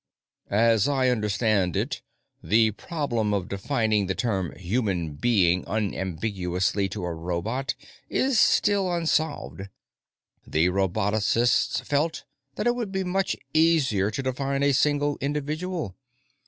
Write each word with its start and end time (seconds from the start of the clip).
"As 0.49 0.87
I 0.87 1.09
understand 1.09 1.75
it, 1.75 2.01
the 2.41 2.71
problem 2.71 3.35
of 3.35 3.47
defining 3.47 4.07
the 4.07 4.15
term 4.15 4.51
'human 4.57 5.13
being' 5.13 5.63
unambiguously 5.67 6.89
to 6.89 7.05
a 7.05 7.13
robot 7.13 7.75
is 8.09 8.39
still 8.39 8.91
unsolved. 8.91 9.69
The 10.47 10.69
robotocists 10.69 11.81
felt 11.85 12.23
that 12.55 12.65
it 12.65 12.73
would 12.73 12.91
be 12.91 13.03
much 13.03 13.35
easier 13.53 14.09
to 14.09 14.23
define 14.23 14.63
a 14.63 14.71
single 14.73 15.19
individual. 15.21 15.95